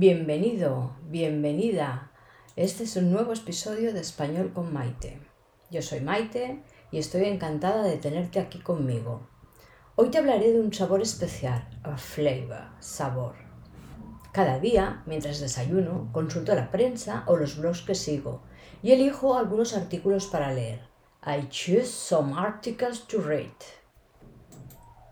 Bienvenido, 0.00 0.92
bienvenida. 1.08 2.12
Este 2.54 2.84
es 2.84 2.94
un 2.94 3.10
nuevo 3.10 3.32
episodio 3.32 3.92
de 3.92 3.98
Español 3.98 4.52
con 4.54 4.72
Maite. 4.72 5.18
Yo 5.72 5.82
soy 5.82 6.02
Maite 6.02 6.62
y 6.92 7.00
estoy 7.00 7.24
encantada 7.24 7.82
de 7.82 7.96
tenerte 7.96 8.38
aquí 8.38 8.60
conmigo. 8.60 9.26
Hoy 9.96 10.10
te 10.10 10.18
hablaré 10.18 10.52
de 10.52 10.60
un 10.60 10.72
sabor 10.72 11.02
especial, 11.02 11.68
a 11.82 11.96
flavor, 11.96 12.68
sabor. 12.78 13.34
Cada 14.30 14.60
día, 14.60 15.02
mientras 15.04 15.40
desayuno, 15.40 16.10
consulto 16.12 16.54
la 16.54 16.70
prensa 16.70 17.24
o 17.26 17.36
los 17.36 17.58
blogs 17.58 17.82
que 17.82 17.96
sigo 17.96 18.42
y 18.84 18.92
elijo 18.92 19.36
algunos 19.36 19.74
artículos 19.74 20.26
para 20.26 20.52
leer. 20.52 20.78
I 21.26 21.48
choose 21.48 21.88
some 21.88 22.38
articles 22.38 23.04
to 23.08 23.20
read. 23.20 23.50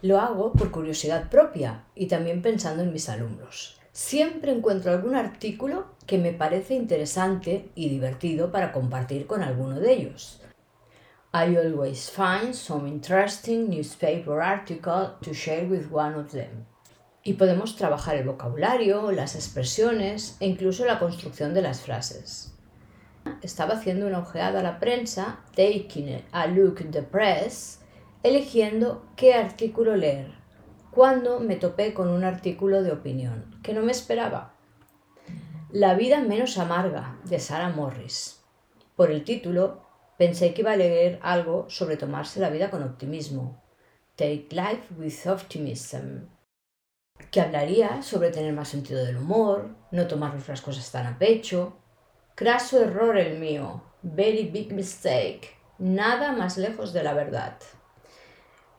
Lo 0.00 0.18
hago 0.18 0.52
por 0.52 0.72
curiosidad 0.72 1.30
propia 1.30 1.84
y 1.94 2.06
también 2.06 2.42
pensando 2.42 2.82
en 2.82 2.92
mis 2.92 3.08
alumnos. 3.08 3.78
Siempre 3.92 4.52
encuentro 4.52 4.90
algún 4.90 5.14
artículo 5.14 5.84
que 6.06 6.16
me 6.16 6.32
parece 6.32 6.72
interesante 6.72 7.68
y 7.74 7.90
divertido 7.90 8.50
para 8.50 8.72
compartir 8.72 9.26
con 9.26 9.42
alguno 9.42 9.78
de 9.80 9.92
ellos. 9.92 10.40
I 11.34 11.56
always 11.56 12.10
find 12.10 12.54
some 12.54 12.88
interesting 12.88 13.68
newspaper 13.68 14.40
article 14.40 15.10
to 15.20 15.34
share 15.34 15.66
with 15.66 15.92
one 15.92 16.14
of 16.14 16.32
them. 16.32 16.64
Y 17.22 17.34
podemos 17.34 17.76
trabajar 17.76 18.16
el 18.16 18.24
vocabulario, 18.24 19.12
las 19.12 19.34
expresiones 19.34 20.38
e 20.40 20.46
incluso 20.46 20.86
la 20.86 20.98
construcción 20.98 21.52
de 21.52 21.60
las 21.60 21.82
frases. 21.82 22.54
Estaba 23.42 23.74
haciendo 23.74 24.06
una 24.06 24.20
ojeada 24.20 24.60
a 24.60 24.62
la 24.62 24.80
prensa, 24.80 25.40
taking 25.54 26.22
a 26.32 26.46
look 26.46 26.80
at 26.80 26.92
the 26.92 27.02
press, 27.02 27.80
eligiendo 28.22 29.04
qué 29.16 29.34
artículo 29.34 29.96
leer, 29.96 30.41
cuando 30.92 31.40
me 31.40 31.56
topé 31.56 31.94
con 31.94 32.10
un 32.10 32.22
artículo 32.22 32.82
de 32.82 32.92
opinión 32.92 33.58
que 33.62 33.72
no 33.72 33.80
me 33.80 33.92
esperaba. 33.92 34.54
La 35.70 35.94
vida 35.94 36.20
menos 36.20 36.58
amarga, 36.58 37.18
de 37.24 37.40
Sarah 37.40 37.70
Morris. 37.70 38.42
Por 38.94 39.10
el 39.10 39.24
título, 39.24 39.80
pensé 40.18 40.52
que 40.52 40.60
iba 40.60 40.72
a 40.72 40.76
leer 40.76 41.18
algo 41.22 41.64
sobre 41.70 41.96
tomarse 41.96 42.40
la 42.40 42.50
vida 42.50 42.70
con 42.70 42.82
optimismo. 42.82 43.62
Take 44.16 44.48
life 44.50 44.92
with 44.98 45.26
optimism. 45.26 46.28
Que 47.30 47.40
hablaría 47.40 48.02
sobre 48.02 48.30
tener 48.30 48.52
más 48.52 48.68
sentido 48.68 49.02
del 49.02 49.16
humor, 49.16 49.70
no 49.92 50.06
tomarnos 50.06 50.46
las 50.46 50.60
cosas 50.60 50.92
tan 50.92 51.06
a 51.06 51.18
pecho. 51.18 51.78
Craso 52.34 52.82
error 52.82 53.16
el 53.16 53.38
mío. 53.38 53.82
Very 54.02 54.44
big 54.50 54.74
mistake. 54.74 55.56
Nada 55.78 56.32
más 56.32 56.58
lejos 56.58 56.92
de 56.92 57.02
la 57.02 57.14
verdad. 57.14 57.56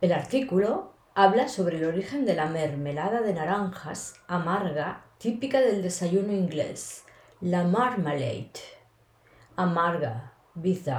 El 0.00 0.12
artículo 0.12 0.90
habla 1.22 1.48
sobre 1.48 1.76
el 1.76 1.84
origen 1.84 2.24
de 2.24 2.34
la 2.34 2.46
mermelada 2.46 3.20
de 3.20 3.34
naranjas 3.34 4.14
amarga 4.26 5.04
típica 5.18 5.60
del 5.60 5.82
desayuno 5.82 6.32
inglés, 6.32 7.04
la 7.42 7.62
marmalade. 7.64 8.52
Amarga, 9.54 10.32
bitter. 10.54 10.94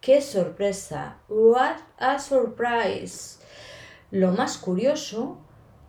¡Qué 0.00 0.22
sorpresa! 0.22 1.18
¡What 1.28 1.76
a 1.98 2.18
surprise! 2.18 3.40
Lo 4.10 4.32
más 4.32 4.56
curioso 4.56 5.36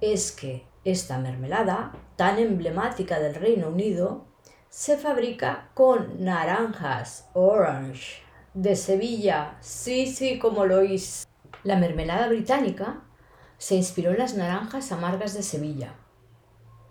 es 0.01 0.33
que 0.33 0.65
esta 0.83 1.17
mermelada, 1.17 1.93
tan 2.17 2.39
emblemática 2.39 3.19
del 3.19 3.35
Reino 3.35 3.69
Unido, 3.69 4.25
se 4.67 4.97
fabrica 4.97 5.69
con 5.75 6.25
naranjas, 6.25 7.29
orange, 7.33 8.21
de 8.53 8.75
Sevilla, 8.75 9.55
sí, 9.61 10.07
sí, 10.07 10.37
como 10.39 10.65
lo 10.65 10.79
oís. 10.79 11.25
La 11.63 11.77
mermelada 11.77 12.27
británica 12.27 13.05
se 13.59 13.75
inspiró 13.75 14.11
en 14.11 14.17
las 14.17 14.33
naranjas 14.33 14.91
amargas 14.91 15.35
de 15.35 15.43
Sevilla. 15.43 15.93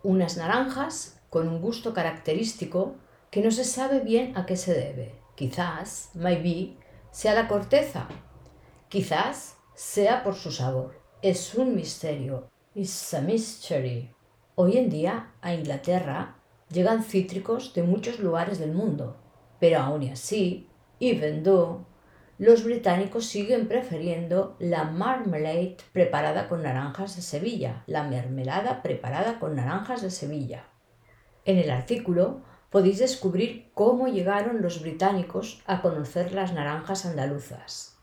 Unas 0.05 0.37
naranjas 0.37 1.19
con 1.31 1.49
un 1.49 1.61
gusto 1.61 1.93
característico 1.93 2.95
que 3.31 3.43
no 3.43 3.51
se 3.51 3.65
sabe 3.65 4.01
bien 4.01 4.37
a 4.37 4.47
qué 4.47 4.56
se 4.56 4.75
debe. 4.75 5.15
Quizás, 5.34 6.11
maybe, 6.15 6.77
sea 7.11 7.34
la 7.34 7.49
corteza. 7.49 8.07
Quizás 8.89 9.57
sea 9.75 10.23
por 10.23 10.34
su 10.34 10.53
sabor. 10.53 11.01
Es 11.23 11.55
un 11.55 11.75
misterio. 11.75 12.49
It's 12.75 13.15
a 13.15 13.23
mystery. 13.23 14.15
Hoy 14.55 14.77
en 14.77 14.91
día, 14.91 15.33
a 15.41 15.55
Inglaterra 15.55 16.37
llegan 16.71 17.03
cítricos 17.03 17.73
de 17.75 17.83
muchos 17.83 18.21
lugares 18.21 18.59
del 18.59 18.73
mundo, 18.73 19.17
pero 19.59 19.81
aún 19.81 20.09
así, 20.11 20.69
even 21.01 21.43
though 21.43 21.87
los 22.38 22.62
británicos 22.62 23.26
siguen 23.26 23.66
prefiriendo 23.66 24.56
la 24.60 24.84
marmalade 24.84 25.76
preparada 25.93 26.49
con 26.49 26.62
naranjas 26.62 27.16
de 27.16 27.22
Sevilla, 27.22 27.82
la 27.87 28.04
mermelada 28.04 28.81
preparada 28.81 29.41
con 29.41 29.56
naranjas 29.56 30.03
de 30.03 30.10
Sevilla. 30.10 30.65
En 31.44 31.59
el 31.59 31.69
artículo 31.71 32.43
podéis 32.71 32.98
descubrir 32.98 33.71
cómo 33.75 34.06
llegaron 34.06 34.62
los 34.62 34.81
británicos 34.82 35.62
a 35.66 35.82
conocer 35.82 36.32
las 36.32 36.53
naranjas 36.53 37.06
andaluzas. 37.06 37.97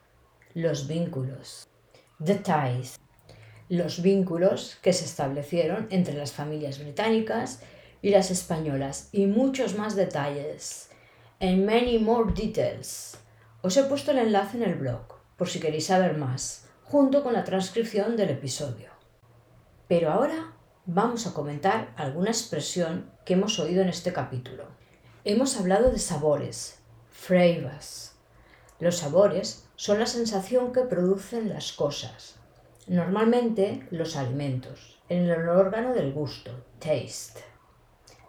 Los 0.54 0.88
vínculos. 0.88 1.66
The 2.22 2.36
ties. 2.36 3.00
Los 3.70 4.02
vínculos 4.02 4.78
que 4.82 4.92
se 4.92 5.06
establecieron 5.06 5.88
entre 5.92 6.14
las 6.14 6.34
familias 6.34 6.80
británicas 6.80 7.62
y 8.02 8.10
las 8.10 8.32
españolas 8.32 9.08
y 9.14 9.28
muchos 9.28 9.78
más 9.78 9.96
detalles. 9.96 10.90
And 11.40 11.66
many 11.66 11.98
more 12.00 12.34
details 12.34 13.15
os 13.66 13.76
he 13.78 13.84
puesto 13.84 14.12
el 14.12 14.20
enlace 14.20 14.58
en 14.58 14.64
el 14.64 14.76
blog, 14.76 15.16
por 15.38 15.50
si 15.50 15.60
queréis 15.60 15.88
saber 15.88 16.16
más, 16.16 16.68
junto 16.84 17.24
con 17.24 17.34
la 17.34 17.44
transcripción 17.44 18.16
del 18.16 18.30
episodio. 18.30 18.90
Pero 19.88 20.12
ahora 20.12 20.54
vamos 20.86 21.26
a 21.26 21.34
comentar 21.34 21.92
alguna 21.98 22.30
expresión 22.30 23.10
que 23.26 23.34
hemos 23.34 23.58
oído 23.58 23.82
en 23.82 23.90
este 23.90 24.14
capítulo. 24.14 24.66
Hemos 25.24 25.60
hablado 25.60 25.90
de 25.90 25.98
sabores, 25.98 26.78
flavors. 27.10 28.14
Los 28.80 28.98
sabores 28.98 29.66
son 29.76 29.98
la 29.98 30.06
sensación 30.06 30.72
que 30.72 30.82
producen 30.82 31.50
las 31.50 31.74
cosas, 31.74 32.36
normalmente 32.86 33.88
los 33.90 34.16
alimentos, 34.16 35.00
en 35.10 35.28
el 35.28 35.50
órgano 35.50 35.92
del 35.92 36.14
gusto, 36.14 36.52
taste. 36.78 37.44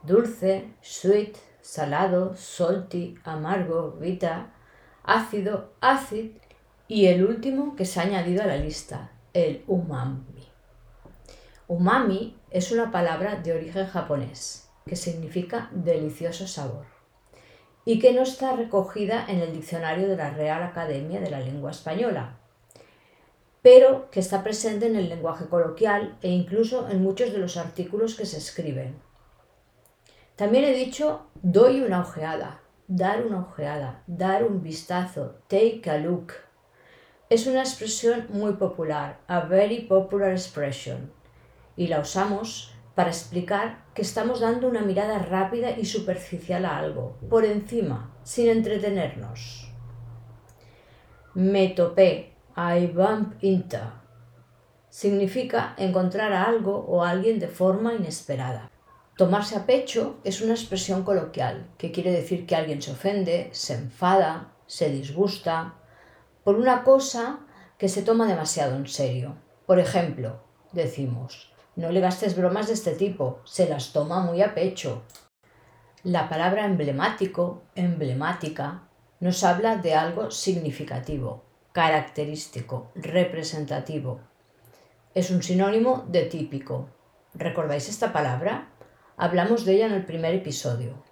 Dulce, 0.03 0.73
sweet, 0.81 1.37
salado, 1.61 2.35
salty, 2.37 3.17
amargo, 3.23 3.99
vita, 4.01 4.55
ácido, 5.07 5.73
acid 5.81 6.33
y 6.89 7.07
el 7.07 7.25
último 7.25 7.77
que 7.77 7.85
se 7.85 8.01
ha 8.01 8.05
añadido 8.05 8.43
a 8.43 8.47
la 8.47 8.57
lista, 8.57 9.13
el 9.33 9.65
umami. 9.67 10.49
Umami 11.69 12.37
es 12.51 12.71
una 12.71 12.91
palabra 12.91 13.37
de 13.37 13.53
origen 13.53 13.87
japonés 13.87 14.69
que 14.87 14.97
significa 14.97 15.69
delicioso 15.73 16.47
sabor 16.47 16.87
y 17.85 17.99
que 17.99 18.13
no 18.13 18.23
está 18.23 18.55
recogida 18.55 19.25
en 19.29 19.41
el 19.41 19.53
diccionario 19.53 20.09
de 20.09 20.17
la 20.17 20.31
Real 20.31 20.63
Academia 20.63 21.21
de 21.21 21.31
la 21.31 21.41
Lengua 21.41 21.71
Española, 21.71 22.39
pero 23.63 24.11
que 24.11 24.21
está 24.21 24.43
presente 24.43 24.87
en 24.87 24.97
el 24.97 25.09
lenguaje 25.09 25.47
coloquial 25.47 26.19
e 26.23 26.29
incluso 26.29 26.89
en 26.89 27.03
muchos 27.03 27.33
de 27.33 27.39
los 27.39 27.57
artículos 27.57 28.15
que 28.15 28.27
se 28.27 28.39
escriben. 28.39 28.97
También 30.37 30.65
he 30.65 30.73
dicho 30.73 31.27
doy 31.43 31.81
una 31.81 32.01
ojeada, 32.01 32.61
dar 32.89 33.27
una 33.27 33.41
ojeada, 33.41 34.03
dar 34.07 34.45
un 34.45 34.63
vistazo, 34.63 35.37
take 35.49 35.83
a 35.91 35.99
look. 35.99 36.33
Es 37.29 37.47
una 37.47 37.61
expresión 37.61 38.27
muy 38.31 38.53
popular, 38.53 39.19
a 39.27 39.41
very 39.41 39.81
popular 39.81 40.31
expression, 40.31 41.11
y 41.77 41.89
la 41.89 42.01
usamos 42.01 42.73
para 42.95 43.11
explicar 43.11 43.85
que 43.95 44.03
estamos 44.03 44.41
dando 44.41 44.69
una 44.69 44.83
mirada 44.83 45.19
rápida 45.19 45.77
y 45.77 45.85
superficial 45.85 46.65
a 46.65 46.79
algo, 46.79 47.17
por 47.29 47.45
encima, 47.45 48.15
sin 48.23 48.49
entretenernos. 48.49 49.71
Me 51.35 51.69
topé, 51.69 52.33
I 52.57 52.87
bump 52.87 53.35
into. 53.43 53.79
Significa 54.89 55.75
encontrar 55.77 56.33
a 56.33 56.45
algo 56.45 56.87
o 56.89 57.05
a 57.05 57.11
alguien 57.11 57.39
de 57.39 57.49
forma 57.49 57.93
inesperada. 57.93 58.71
Tomarse 59.17 59.57
a 59.57 59.65
pecho 59.65 60.21
es 60.25 60.43
una 60.43 60.53
expresión 60.53 61.03
coloquial 61.03 61.71
que 61.79 61.91
quiere 61.91 62.13
decir 62.13 62.45
que 62.45 62.55
alguien 62.55 62.83
se 62.83 62.93
ofende, 62.93 63.49
se 63.53 63.73
enfada, 63.73 64.53
se 64.67 64.91
disgusta 64.91 65.77
por 66.45 66.57
una 66.57 66.85
cosa 66.85 67.41
que 67.79 67.89
se 67.89 68.03
toma 68.03 68.27
demasiado 68.27 68.77
en 68.77 68.87
serio. 68.87 69.37
Por 69.65 69.79
ejemplo, 69.79 70.43
decimos, 70.73 71.51
no 71.77 71.91
le 71.93 72.01
gastes 72.01 72.37
bromas 72.37 72.67
de 72.67 72.75
este 72.75 72.93
tipo, 72.93 73.41
se 73.45 73.67
las 73.67 73.95
toma 73.95 74.21
muy 74.21 74.43
a 74.43 74.55
pecho. 74.55 75.05
La 76.03 76.29
palabra 76.29 76.67
emblemático, 76.67 77.63
emblemática, 77.75 78.83
nos 79.21 79.43
habla 79.45 79.77
de 79.77 79.95
algo 79.95 80.31
significativo, 80.31 81.43
característico, 81.73 82.93
representativo. 82.95 84.21
Es 85.15 85.31
un 85.31 85.43
sinónimo 85.43 86.05
de 86.07 86.25
típico. 86.25 86.91
¿Recordáis 87.33 87.89
esta 87.89 88.13
palabra? 88.13 88.76
Hablamos 89.19 89.65
de 89.65 89.77
ella 89.77 89.87
en 89.87 89.93
el 89.95 90.05
primer 90.05 90.35
episodio. 90.35 91.03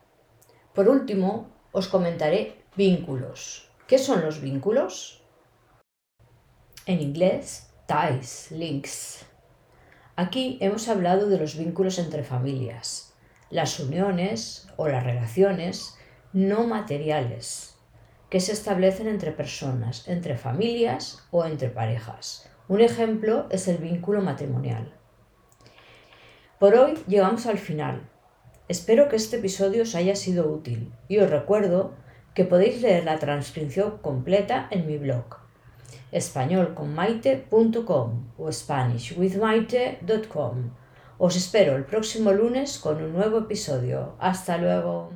Por 0.75 0.91
último, 0.91 1.49
os 1.73 1.89
comentaré 1.89 2.63
vínculos. 2.77 3.71
¿Qué 3.87 3.97
son 3.97 4.21
los 4.21 4.43
vínculos? 4.43 5.23
En 6.85 7.01
inglés, 7.01 7.73
ties, 7.87 8.51
links. 8.51 9.25
Aquí 10.17 10.59
hemos 10.61 10.89
hablado 10.89 11.31
de 11.31 11.39
los 11.39 11.57
vínculos 11.57 11.99
entre 11.99 12.25
familias, 12.25 13.15
las 13.49 13.81
uniones 13.81 14.69
o 14.77 14.87
las 14.89 15.03
relaciones 15.03 15.97
no 16.35 16.67
materiales 16.67 17.75
que 18.29 18.41
se 18.41 18.53
establecen 18.53 19.09
entre 19.09 19.33
personas, 19.33 20.07
entre 20.09 20.37
familias 20.37 21.27
o 21.31 21.47
entre 21.47 21.71
parejas. 21.71 22.51
Un 22.69 22.83
ejemplo 22.83 23.47
es 23.51 23.67
el 23.67 23.79
vínculo 23.79 24.21
matrimonial. 24.21 24.93
Por 26.59 26.75
hoy 26.75 26.95
llegamos 27.07 27.47
al 27.47 27.59
final. 27.59 28.09
Espero 28.69 29.09
que 29.09 29.17
este 29.17 29.37
episodio 29.37 29.83
os 29.83 29.95
haya 29.95 30.17
sido 30.17 30.49
útil 30.49 30.93
y 31.09 31.19
os 31.19 31.31
recuerdo 31.31 31.93
que 32.35 32.45
podéis 32.45 32.81
leer 32.81 33.05
la 33.05 33.19
transcripción 33.19 33.99
completa 33.99 34.67
en 34.71 34.87
mi 34.87 34.99
blog 34.99 35.45
españolconmaite.com 36.15 38.09
o 38.39 38.53
spanishwithmaite.com. 38.53 40.71
Os 41.19 41.37
espero 41.37 41.77
el 41.77 41.85
próximo 41.85 42.33
lunes 42.33 42.79
con 42.79 43.03
un 43.03 43.13
nuevo 43.13 43.39
episodio. 43.39 44.15
Hasta 44.19 44.57
luego. 44.59 45.13